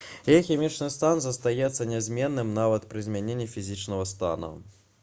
яе 0.35 0.37
хімічны 0.47 0.87
стан 0.95 1.21
застаецца 1.25 1.87
нязменным 1.91 2.53
нават 2.59 2.89
пры 2.91 3.05
змяненні 3.11 3.51
фізічнага 3.57 4.11
стана 4.17 4.53